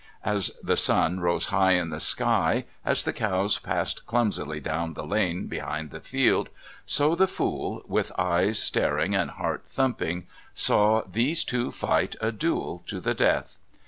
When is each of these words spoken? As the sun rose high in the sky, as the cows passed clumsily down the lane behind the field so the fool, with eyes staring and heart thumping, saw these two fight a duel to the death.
As 0.25 0.49
the 0.63 0.75
sun 0.77 1.19
rose 1.19 1.45
high 1.53 1.73
in 1.73 1.91
the 1.91 1.99
sky, 1.99 2.65
as 2.83 3.03
the 3.03 3.13
cows 3.13 3.59
passed 3.59 4.07
clumsily 4.07 4.59
down 4.59 4.95
the 4.95 5.05
lane 5.05 5.45
behind 5.45 5.91
the 5.91 5.99
field 5.99 6.49
so 6.87 7.13
the 7.13 7.27
fool, 7.27 7.83
with 7.87 8.11
eyes 8.17 8.57
staring 8.57 9.13
and 9.13 9.29
heart 9.29 9.67
thumping, 9.67 10.25
saw 10.55 11.03
these 11.07 11.43
two 11.43 11.69
fight 11.69 12.15
a 12.19 12.31
duel 12.31 12.81
to 12.87 12.99
the 12.99 13.13
death. 13.13 13.59